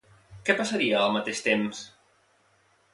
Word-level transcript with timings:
Què 0.47 0.55
passaria 0.61 1.03
al 1.09 1.13
mateix 1.17 1.45
temps? 1.51 1.85